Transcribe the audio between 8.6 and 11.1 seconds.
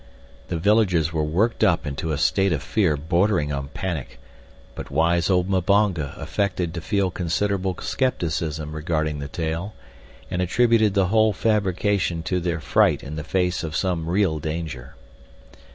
regarding the tale, and attributed the